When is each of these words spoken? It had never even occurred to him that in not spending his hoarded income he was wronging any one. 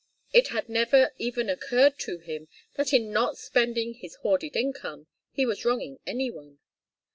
It 0.33 0.47
had 0.47 0.67
never 0.67 1.13
even 1.19 1.47
occurred 1.47 1.99
to 1.99 2.17
him 2.17 2.47
that 2.73 2.91
in 2.91 3.11
not 3.11 3.37
spending 3.37 3.93
his 3.93 4.15
hoarded 4.15 4.55
income 4.55 5.05
he 5.31 5.45
was 5.45 5.63
wronging 5.63 5.99
any 6.07 6.31
one. 6.31 6.57